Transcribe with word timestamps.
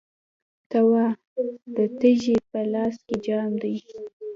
ته 0.69 0.79
وا، 0.89 1.05
د 1.75 1.77
تږي 1.99 2.37
په 2.49 2.59
لاس 2.73 2.95
کې 3.07 3.15
جام 3.25 3.51
دی 3.61 3.75